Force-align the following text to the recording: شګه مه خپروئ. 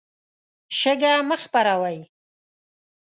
شګه 0.77 1.13
مه 1.27 1.37
خپروئ. 1.43 1.99